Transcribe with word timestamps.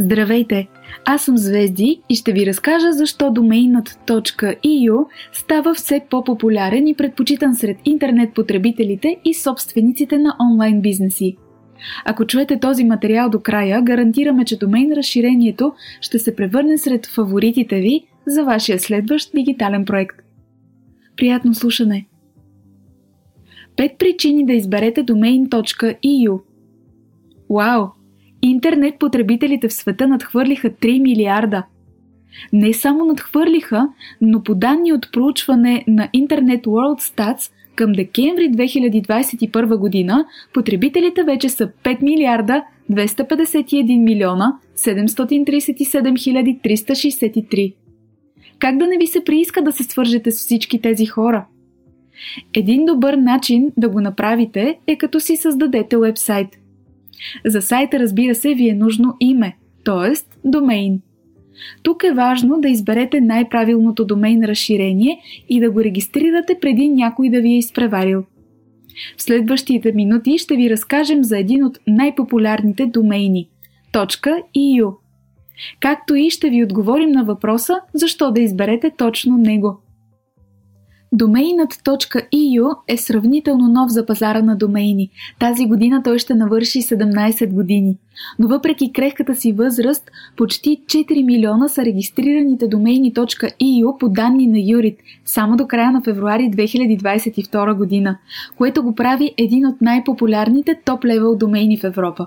Здравейте! 0.00 0.68
Аз 1.04 1.22
съм 1.22 1.38
Звезди 1.38 2.02
и 2.08 2.14
ще 2.14 2.32
ви 2.32 2.46
разкажа 2.46 2.92
защо 2.92 3.30
домейнът 3.30 3.88
.eu 4.06 5.06
става 5.32 5.74
все 5.74 6.06
по-популярен 6.10 6.88
и 6.88 6.94
предпочитан 6.94 7.56
сред 7.56 7.76
интернет 7.84 8.34
потребителите 8.34 9.16
и 9.24 9.34
собствениците 9.34 10.18
на 10.18 10.36
онлайн 10.50 10.80
бизнеси. 10.80 11.36
Ако 12.04 12.26
чуете 12.26 12.60
този 12.60 12.84
материал 12.84 13.30
до 13.30 13.40
края, 13.40 13.82
гарантираме, 13.82 14.44
че 14.44 14.58
домейн 14.58 14.92
разширението 14.92 15.72
ще 16.00 16.18
се 16.18 16.36
превърне 16.36 16.78
сред 16.78 17.06
фаворитите 17.06 17.80
ви 17.80 18.04
за 18.26 18.44
вашия 18.44 18.78
следващ 18.78 19.30
дигитален 19.34 19.84
проект. 19.84 20.16
Приятно 21.16 21.54
слушане! 21.54 22.08
Пет 23.76 23.98
причини 23.98 24.46
да 24.46 24.52
изберете 24.52 25.04
domain.eu 25.04 26.40
Вау! 27.50 27.98
Интернет 28.42 28.98
потребителите 28.98 29.68
в 29.68 29.72
света 29.72 30.08
надхвърлиха 30.08 30.70
3 30.70 31.02
милиарда. 31.02 31.64
Не 32.52 32.72
само 32.72 33.04
надхвърлиха, 33.04 33.88
но 34.20 34.42
по 34.42 34.54
данни 34.54 34.92
от 34.92 35.12
проучване 35.12 35.84
на 35.88 36.08
Internet 36.08 36.62
World 36.62 37.00
Stats 37.00 37.52
към 37.74 37.92
декември 37.92 38.50
2021 38.50 39.76
година 39.76 40.26
потребителите 40.54 41.22
вече 41.22 41.48
са 41.48 41.68
5 41.84 42.02
милиарда 42.02 42.64
251 42.90 44.04
милиона 44.04 44.58
737 44.76 46.60
363. 46.62 47.74
Как 48.58 48.78
да 48.78 48.86
не 48.86 48.98
ви 48.98 49.06
се 49.06 49.24
прииска 49.24 49.62
да 49.62 49.72
се 49.72 49.82
свържете 49.82 50.30
с 50.30 50.38
всички 50.38 50.80
тези 50.80 51.06
хора? 51.06 51.46
Един 52.54 52.84
добър 52.84 53.14
начин 53.14 53.72
да 53.76 53.88
го 53.88 54.00
направите 54.00 54.78
е 54.86 54.96
като 54.96 55.20
си 55.20 55.36
създадете 55.36 55.96
вебсайт– 55.96 56.48
за 57.46 57.62
сайта, 57.62 57.98
разбира 57.98 58.34
се, 58.34 58.54
ви 58.54 58.68
е 58.68 58.74
нужно 58.74 59.16
име, 59.20 59.56
т.е. 59.84 60.12
домейн. 60.44 61.00
Тук 61.82 62.04
е 62.04 62.12
важно 62.12 62.60
да 62.60 62.68
изберете 62.68 63.20
най-правилното 63.20 64.04
домейн 64.04 64.44
разширение 64.44 65.20
и 65.48 65.60
да 65.60 65.70
го 65.70 65.84
регистрирате 65.84 66.58
преди 66.60 66.88
някой 66.88 67.30
да 67.30 67.40
ви 67.40 67.52
е 67.52 67.58
изпреварил. 67.58 68.24
В 69.16 69.22
следващите 69.22 69.92
минути 69.92 70.38
ще 70.38 70.56
ви 70.56 70.70
разкажем 70.70 71.24
за 71.24 71.38
един 71.38 71.64
от 71.64 71.78
най-популярните 71.86 72.86
домейни– 72.86 73.48
.eu. 73.92 74.94
Както 75.80 76.14
и 76.14 76.30
ще 76.30 76.50
ви 76.50 76.64
отговорим 76.64 77.10
на 77.10 77.24
въпроса 77.24 77.74
защо 77.94 78.30
да 78.30 78.40
изберете 78.40 78.90
точно 78.98 79.38
него– 79.38 79.80
Домейнът 81.12 81.72
.eu 81.72 82.76
е 82.88 82.96
сравнително 82.96 83.68
нов 83.68 83.90
за 83.90 84.06
пазара 84.06 84.42
на 84.42 84.56
домейни. 84.56 85.10
Тази 85.38 85.66
година 85.66 86.02
той 86.04 86.18
ще 86.18 86.34
навърши 86.34 86.82
17 86.82 87.52
години. 87.52 87.96
Но 88.38 88.48
въпреки 88.48 88.92
крехката 88.92 89.34
си 89.34 89.52
възраст, 89.52 90.10
почти 90.36 90.80
4 90.86 91.24
милиона 91.24 91.68
са 91.68 91.84
регистрираните 91.84 92.68
домейни 92.68 93.14
.eu 93.14 93.98
по 93.98 94.08
данни 94.08 94.46
на 94.46 94.58
Юрит, 94.60 94.98
само 95.24 95.56
до 95.56 95.66
края 95.66 95.92
на 95.92 96.02
февруари 96.02 96.42
2022 96.42 97.74
година, 97.74 98.18
което 98.56 98.82
го 98.82 98.94
прави 98.94 99.34
един 99.38 99.66
от 99.66 99.80
най-популярните 99.80 100.80
топ-левел 100.84 101.38
домейни 101.38 101.78
в 101.78 101.84
Европа. 101.84 102.26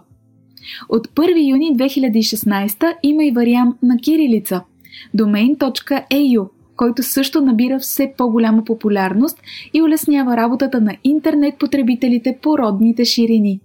От 0.90 1.08
1 1.08 1.52
юни 1.52 1.78
2016 1.78 2.94
има 3.04 3.23
и 3.23 3.32
вариант 3.32 3.76
на 3.84 3.98
кирилица– 3.98 4.62
domain.eu– 5.18 6.50
който 6.82 7.04
също 7.04 7.42
набира 7.42 7.80
все 7.80 8.14
по-голяма 8.18 8.64
популярност 8.64 9.42
и 9.74 9.82
улеснява 9.82 10.38
работата 10.38 10.82
на 10.82 10.98
интернет 11.04 11.58
потребителите 11.60 12.38
по 12.42 12.58
родните 12.58 13.06
ширини. 13.06 13.60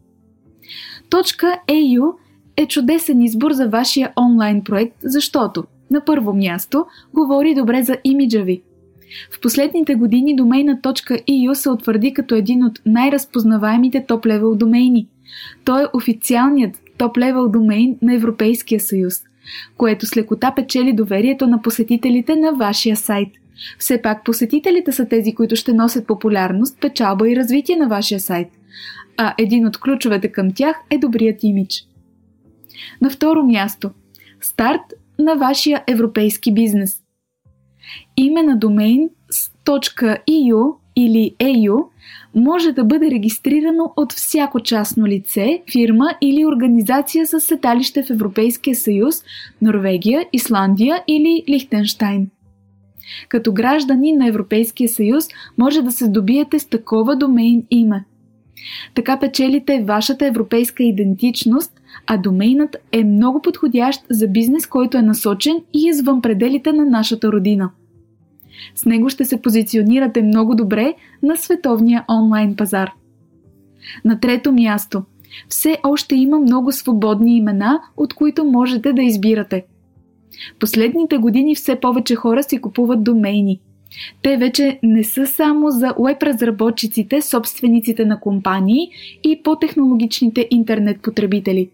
Точка 1.11 1.59
е 2.57 2.67
чудесен 2.67 3.23
избор 3.23 3.53
за 3.53 3.69
вашия 3.69 4.13
онлайн 4.17 4.65
проект, 4.65 4.97
защото 5.03 5.65
на 5.91 6.05
първо 6.05 6.35
място 6.35 6.87
говори 7.15 7.55
добре 7.55 7.83
за 7.83 7.97
имиджа 8.05 8.43
ви. 8.43 8.63
В 9.31 9.41
последните 9.41 9.95
години 9.95 10.37
домейна 10.37 10.81
.eu 10.81 11.53
се 11.53 11.71
утвърди 11.71 12.15
като 12.15 12.35
един 12.35 12.65
от 12.65 12.81
най-разпознаваемите 12.87 14.05
топ-левел 14.09 14.57
домейни. 14.57 15.09
Той 15.65 15.83
е 15.83 15.87
официалният 15.95 16.81
топ-левел 16.99 17.49
домейн 17.49 17.97
на 18.03 18.15
Европейския 18.15 18.81
съюз– 18.81 19.23
което 19.77 20.07
с 20.07 20.17
лекота 20.17 20.53
печели 20.57 20.93
доверието 20.93 21.47
на 21.47 21.63
посетителите 21.63 22.37
на 22.37 22.53
вашия 22.53 22.97
сайт. 22.97 23.29
Все 23.79 24.03
пак 24.03 24.25
посетителите 24.25 24.93
са 24.93 25.09
тези, 25.09 25.35
които 25.35 25.57
ще 25.57 25.73
носят 25.73 26.07
популярност, 26.07 26.81
печалба 26.81 27.31
и 27.31 27.37
развитие 27.37 27.77
на 27.77 27.89
вашия 27.89 28.21
сайт, 28.21 28.49
а 29.17 29.35
един 29.39 29.67
от 29.67 29.79
ключовете 29.81 30.33
към 30.33 30.53
тях 30.55 30.77
е 30.91 30.99
добрият 30.99 31.43
имидж. 31.43 31.87
На 33.01 33.11
второ 33.11 33.43
място– 33.43 33.91
старт 34.41 34.83
на 35.19 35.35
вашия 35.35 35.85
европейски 35.87 36.55
бизнес. 36.55 37.03
Име 38.17 38.43
на 38.43 38.59
домейн 38.59 39.09
.eu 39.67 40.77
или 40.97 41.35
EU 41.41 41.85
може 42.35 42.73
да 42.73 42.85
бъде 42.85 43.11
регистрирано 43.11 43.93
от 43.97 44.13
всяко 44.13 44.61
частно 44.61 45.07
лице, 45.07 45.63
фирма 45.73 46.07
или 46.21 46.47
организация 46.47 47.27
с 47.27 47.41
седалище 47.41 48.03
в 48.03 48.11
Европейския 48.11 48.77
съюз, 48.77 49.25
Норвегия, 49.63 50.29
Исландия 50.33 51.05
или 51.09 51.45
Лихтенштайн. 51.49 52.31
Като 53.29 53.53
граждани 53.53 54.13
на 54.13 54.29
Европейския 54.29 54.89
съюз 54.89 55.25
може 55.59 55.83
да 55.83 55.93
се 55.93 56.05
здобиете 56.05 56.59
с 56.59 56.67
такова 56.67 57.17
домейн 57.17 57.63
име. 57.71 58.05
Така 58.95 59.19
печелите 59.19 59.85
вашата 59.85 60.27
европейска 60.27 60.83
идентичност, 60.83 61.73
а 62.07 62.17
домейнът 62.17 62.77
е 62.93 63.05
много 63.05 63.43
подходящ 63.43 64.03
за 64.11 64.29
бизнес, 64.29 64.67
който 64.67 64.99
е 64.99 65.03
насочен 65.03 65.57
и 65.57 65.89
извън 65.89 66.23
пределите 66.23 66.73
на 66.73 66.85
нашата 66.85 67.33
родина– 67.33 67.71
с 68.75 68.85
него 68.85 69.09
ще 69.09 69.25
се 69.25 69.43
позиционирате 69.43 70.23
много 70.23 70.55
добре 70.55 70.95
на 71.23 71.37
световния 71.37 72.05
онлайн 72.11 72.57
пазар. 72.57 72.91
На 74.05 74.21
трето 74.21 74.53
място. 74.53 75.03
Все 75.49 75.79
още 75.83 76.15
има 76.15 76.39
много 76.39 76.73
свободни 76.73 77.37
имена, 77.37 77.81
от 77.97 78.15
които 78.15 78.45
можете 78.45 78.93
да 78.93 79.03
избирате. 79.03 79.65
Последните 80.61 81.19
години 81.19 81.55
все 81.55 81.81
повече 81.81 82.15
хора 82.15 82.43
си 82.43 82.61
купуват 82.61 83.05
домейни. 83.05 83.61
Те 84.23 84.37
вече 84.37 84.79
не 84.83 85.05
са 85.05 85.27
само 85.27 85.71
за 85.71 85.95
веб 85.99 86.23
разработчиците, 86.23 87.23
собствениците 87.23 88.05
на 88.05 88.21
компании 88.21 88.89
и 89.25 89.41
по-технологичните 89.43 90.49
интернет 90.51 91.03
потребители. 91.03 91.71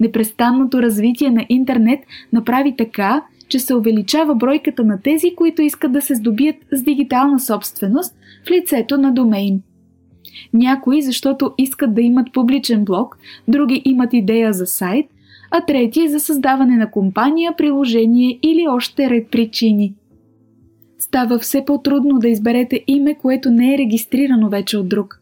Непрестанното 0.00 0.82
развитие 0.82 1.30
на 1.30 1.46
интернет 1.48 2.00
направи 2.32 2.76
така, 2.76 3.22
че 3.52 3.58
се 3.58 3.74
увеличава 3.74 4.34
бройката 4.34 4.84
на 4.84 5.00
тези, 5.00 5.34
които 5.36 5.62
искат 5.62 5.92
да 5.92 6.02
се 6.02 6.14
здобият 6.14 6.56
с 6.72 6.82
дигитална 6.82 7.40
собственост 7.40 8.14
в 8.46 8.50
лицето 8.50 8.98
на 8.98 9.12
домейн. 9.12 9.62
Някои, 10.52 11.02
защото 11.02 11.52
искат 11.58 11.94
да 11.94 12.00
имат 12.00 12.32
публичен 12.32 12.84
блог, 12.84 13.18
други 13.48 13.82
имат 13.84 14.12
идея 14.12 14.52
за 14.52 14.66
сайт, 14.66 15.06
а 15.50 15.64
трети 15.64 16.08
за 16.08 16.20
създаване 16.20 16.76
на 16.76 16.90
компания, 16.90 17.56
приложение 17.56 18.38
или 18.42 18.68
още 18.68 19.10
ред 19.10 19.28
причини. 19.30 19.94
Става 20.98 21.38
все 21.38 21.64
по-трудно 21.64 22.18
да 22.18 22.28
изберете 22.28 22.84
име, 22.86 23.14
което 23.14 23.50
не 23.50 23.74
е 23.74 23.78
регистрирано 23.78 24.48
вече 24.48 24.78
от 24.78 24.88
друг. 24.88 25.20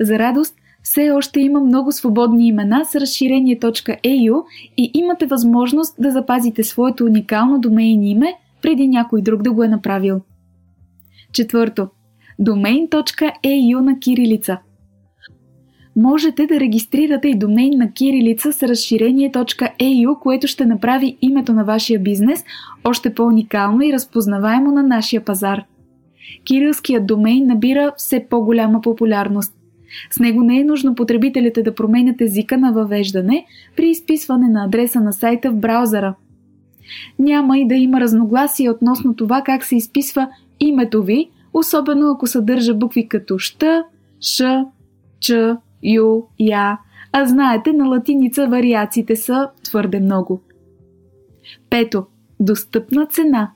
За 0.00 0.18
радост, 0.18 0.54
все 0.82 1.10
още 1.10 1.40
има 1.40 1.60
много 1.60 1.92
свободни 1.92 2.48
имена 2.48 2.84
с 2.84 3.00
разширение 3.00 3.58
.eu 3.58 4.44
и 4.76 4.90
имате 4.94 5.26
възможност 5.26 5.94
да 5.98 6.10
запазите 6.10 6.64
своето 6.64 7.04
уникално 7.04 7.60
домейн 7.60 8.02
име 8.02 8.34
преди 8.62 8.88
някой 8.88 9.22
друг 9.22 9.42
да 9.42 9.52
го 9.52 9.62
е 9.62 9.68
направил. 9.68 10.20
Четвърто. 11.32 11.88
Domain.eu 12.40 13.80
на 13.80 13.98
кирилица. 13.98 14.58
Можете 15.96 16.46
да 16.46 16.60
регистрирате 16.60 17.28
и 17.28 17.38
домейн 17.38 17.78
на 17.78 17.92
кирилица 17.92 18.52
с 18.52 18.62
разширение 18.62 19.30
.eu, 19.32 20.18
което 20.18 20.46
ще 20.46 20.66
направи 20.66 21.16
името 21.22 21.52
на 21.52 21.64
вашия 21.64 22.00
бизнес 22.00 22.44
още 22.84 23.14
по-уникално 23.14 23.82
и 23.82 23.92
разпознаваемо 23.92 24.72
на 24.72 24.82
нашия 24.82 25.24
пазар. 25.24 25.64
Кирилският 26.44 27.06
домейн 27.06 27.46
набира 27.46 27.92
все 27.96 28.26
по-голяма 28.30 28.80
популярност. 28.80 29.59
С 30.10 30.18
него 30.18 30.42
не 30.42 30.60
е 30.60 30.64
нужно 30.64 30.94
потребителите 30.94 31.62
да 31.62 31.74
променят 31.74 32.20
езика 32.20 32.58
на 32.58 32.72
въвеждане 32.72 33.46
при 33.76 33.90
изписване 33.90 34.48
на 34.48 34.64
адреса 34.64 35.00
на 35.00 35.12
сайта 35.12 35.50
в 35.50 35.56
браузъра. 35.56 36.14
Няма 37.18 37.58
и 37.58 37.68
да 37.68 37.74
има 37.74 38.00
разногласие 38.00 38.70
относно 38.70 39.14
това 39.14 39.42
как 39.42 39.64
се 39.64 39.76
изписва 39.76 40.28
името 40.60 41.02
ви, 41.02 41.30
особено 41.54 42.10
ако 42.10 42.26
съдържа 42.26 42.74
букви 42.74 43.08
като 43.08 43.38
щ, 43.38 43.64
ш, 44.20 44.42
ч, 45.20 45.32
ю, 45.82 46.22
я, 46.38 46.78
а 47.12 47.26
знаете 47.26 47.72
на 47.72 47.88
латиница 47.88 48.46
вариациите 48.46 49.16
са 49.16 49.48
твърде 49.64 50.00
много. 50.00 50.40
Пето. 51.70 52.06
Достъпна 52.40 53.06
цена. 53.06 53.50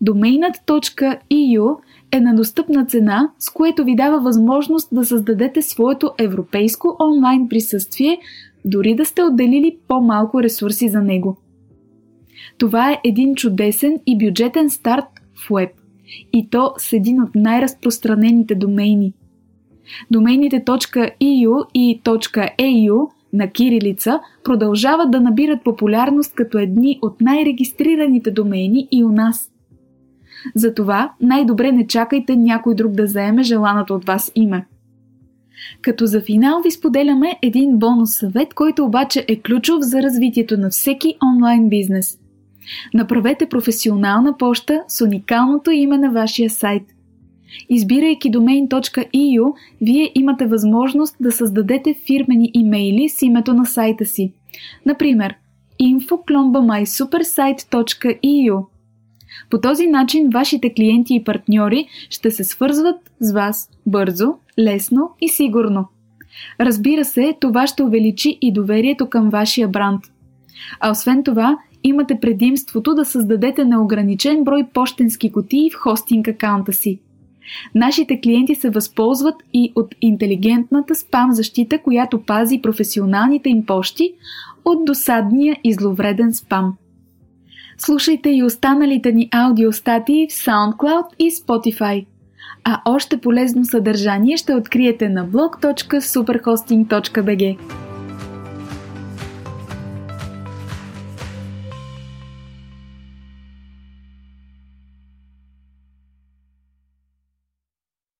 Домейнат 0.00 0.56
.eu 0.66 1.76
е 2.12 2.20
на 2.20 2.34
достъпна 2.34 2.86
цена, 2.86 3.30
с 3.38 3.50
което 3.50 3.84
ви 3.84 3.96
дава 3.96 4.20
възможност 4.20 4.88
да 4.92 5.04
създадете 5.04 5.62
своето 5.62 6.10
европейско 6.18 6.96
онлайн 7.00 7.48
присъствие 7.48 8.18
дори 8.64 8.94
да 8.94 9.04
сте 9.04 9.22
отделили 9.22 9.76
по-малко 9.88 10.42
ресурси 10.42 10.88
за 10.88 11.00
него. 11.00 11.36
Това 12.58 12.90
е 12.90 13.00
един 13.04 13.34
чудесен 13.34 14.00
и 14.06 14.18
бюджетен 14.18 14.70
старт 14.70 15.04
в 15.34 15.48
Web. 15.48 15.70
И 16.32 16.48
то 16.50 16.74
с 16.78 16.92
един 16.92 17.22
от 17.22 17.34
най-разпространените 17.34 18.54
домейни. 18.54 19.12
Домейните 20.10 20.64
.eu 20.64 21.66
и 21.74 22.00
.eu 22.04 23.08
на 23.32 23.50
кирилица 23.50 24.20
продължават 24.44 25.10
да 25.10 25.20
набират 25.20 25.64
популярност 25.64 26.34
като 26.34 26.58
едни 26.58 26.98
от 27.02 27.20
най-регистрираните 27.20 28.30
домейни 28.30 28.88
и 28.90 29.04
у 29.04 29.08
нас. 29.08 29.51
Затова 30.54 31.12
най-добре 31.20 31.72
не 31.72 31.86
чакайте 31.86 32.36
някой 32.36 32.74
друг 32.74 32.92
да 32.92 33.06
заеме 33.06 33.42
желаното 33.42 33.94
от 33.94 34.04
вас 34.04 34.32
име. 34.34 34.66
Като 35.82 36.06
за 36.06 36.20
финал 36.20 36.62
ви 36.62 36.70
споделяме 36.70 37.38
един 37.42 37.78
бонус 37.78 38.16
съвет, 38.16 38.54
който 38.54 38.84
обаче 38.84 39.24
е 39.28 39.40
ключов 39.40 39.80
за 39.80 40.02
развитието 40.02 40.58
на 40.58 40.70
всеки 40.70 41.16
онлайн 41.34 41.68
бизнес. 41.68 42.18
Направете 42.94 43.46
професионална 43.46 44.36
поща 44.36 44.82
с 44.88 45.00
уникалното 45.00 45.70
име 45.70 45.98
на 45.98 46.10
вашия 46.10 46.50
сайт. 46.50 46.82
Избирайки 47.68 48.30
domain.eu, 48.30 49.52
вие 49.80 50.12
имате 50.14 50.46
възможност 50.46 51.16
да 51.20 51.32
създадете 51.32 51.94
фирмени 52.06 52.50
имейли 52.54 53.08
с 53.08 53.22
името 53.22 53.54
на 53.54 53.66
сайта 53.66 54.04
си. 54.04 54.32
Например, 54.86 55.34
info.mysupersite.eu 55.82 58.64
По 59.50 59.60
този 59.60 59.86
начин 59.86 60.30
вашите 60.32 60.74
клиенти 60.74 61.14
и 61.14 61.24
партньори 61.24 61.86
ще 62.10 62.30
се 62.30 62.44
свързват 62.44 62.96
с 63.20 63.32
вас 63.32 63.70
бързо, 63.86 64.34
лесно 64.58 65.10
и 65.20 65.28
сигурно. 65.28 65.88
Разбира 66.60 67.04
се, 67.04 67.34
това 67.40 67.66
ще 67.66 67.82
увеличи 67.82 68.38
и 68.40 68.52
доверието 68.52 69.08
към 69.08 69.30
вашия 69.30 69.68
бранд. 69.68 70.00
А 70.80 70.90
освен 70.90 71.24
това, 71.24 71.58
имате 71.84 72.20
предимството 72.20 72.94
да 72.94 73.04
създадете 73.04 73.64
неограничен 73.64 74.44
брой 74.44 74.66
почтенски 74.74 75.32
кутии 75.32 75.70
в 75.70 75.76
хостинг 75.76 76.28
акаунта 76.28 76.72
си. 76.72 77.00
Нашите 77.74 78.20
клиенти 78.20 78.54
се 78.54 78.70
възползват 78.70 79.34
и 79.52 79.72
от 79.74 79.94
интелигентната 80.00 80.94
спам 80.94 81.32
защита, 81.32 81.78
която 81.78 82.22
пази 82.22 82.62
професионалните 82.62 83.48
им 83.48 83.66
пощи 83.66 84.14
от 84.64 84.84
досадния 84.84 85.56
и 85.64 85.72
зловреден 85.72 86.34
спам. 86.34 86.74
Слушайте 87.78 88.30
и 88.30 88.42
останалите 88.42 89.12
ни 89.12 89.28
аудиостатии 89.32 90.28
в 90.30 90.32
SoundCloud 90.32 91.04
и 91.18 91.30
Spotify. 91.30 92.06
А 92.64 92.80
още 92.84 93.16
полезно 93.16 93.64
съдържание 93.64 94.36
ще 94.36 94.54
откриете 94.54 95.08
на 95.08 95.26
blog.superhosting.bg. 95.26 97.58